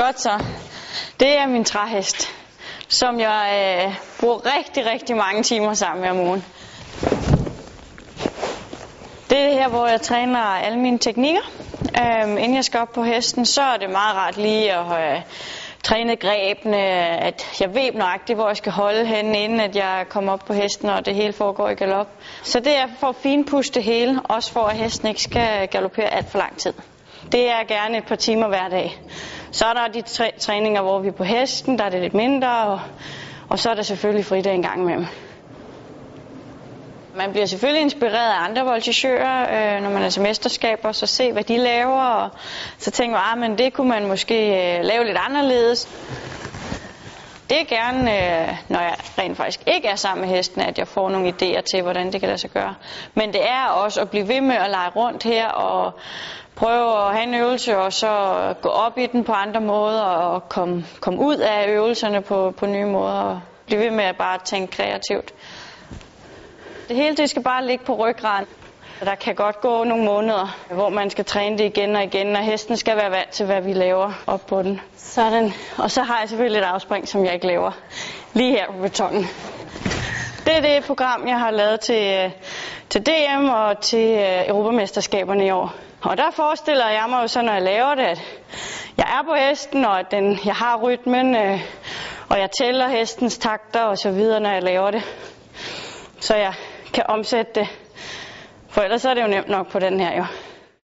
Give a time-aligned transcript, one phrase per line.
[0.00, 0.44] Godt så.
[1.20, 2.34] Det er min træhest,
[2.88, 6.44] som jeg øh, bruger rigtig, rigtig mange timer sammen med om ugen.
[9.30, 11.40] Det er her, hvor jeg træner alle mine teknikker.
[12.02, 15.22] Øhm, inden jeg skal op på hesten, så er det meget rart lige at øh,
[15.82, 16.78] træne grebene,
[17.20, 20.52] at jeg ved nøjagtigt, hvor jeg skal holde henne, inden at jeg kommer op på
[20.52, 22.08] hesten, og det hele foregår i galop.
[22.42, 26.14] Så det er for at finpuste det hele, også for at hesten ikke skal galopere
[26.14, 26.72] alt for lang tid.
[27.32, 29.00] Det er gerne et par timer hver dag.
[29.50, 32.14] Så er der de tre træninger, hvor vi er på hesten, der er det lidt
[32.14, 32.80] mindre, og,
[33.48, 35.06] og så er der selvfølgelig fridag en gang imellem.
[37.14, 41.32] Man bliver selvfølgelig inspireret af andre voltigører, øh, når man er til mesterskaber, så se
[41.32, 42.30] hvad de laver, og
[42.78, 45.88] så tænker man, ah, men det kunne man måske øh, lave lidt anderledes.
[47.50, 50.88] Det er gerne, øh, når jeg rent faktisk ikke er sammen med hesten, at jeg
[50.88, 52.74] får nogle idéer til, hvordan det kan lade sig gøre.
[53.14, 55.92] Men det er også at blive ved med at lege rundt her og
[56.60, 58.08] prøve at have en øvelse, og så
[58.62, 62.66] gå op i den på andre måder, og komme, komme ud af øvelserne på, på
[62.66, 65.34] nye måder, og blive ved med at bare tænke kreativt.
[66.88, 68.46] Det hele det skal bare ligge på ryggraden.
[69.04, 72.42] Der kan godt gå nogle måneder, hvor man skal træne det igen og igen, og
[72.42, 74.80] hesten skal være vant til, hvad vi laver op på den.
[74.96, 75.52] Sådan.
[75.78, 77.70] Og så har jeg selvfølgelig et afspring, som jeg ikke laver
[78.32, 79.26] lige her på betongen.
[80.50, 82.30] Det er det program, jeg har lavet til, øh,
[82.88, 85.74] til DM og til øh, Europamesterskaberne i år.
[86.02, 88.22] Og der forestiller jeg mig jo så, når jeg laver det, at
[88.96, 91.60] jeg er på hesten, og at den, jeg har rytmen, øh,
[92.28, 95.02] og jeg tæller hestens takter og så videre, når jeg laver det.
[96.20, 96.54] Så jeg
[96.94, 97.68] kan omsætte det.
[98.68, 100.24] For ellers er det jo nemt nok på den her jo.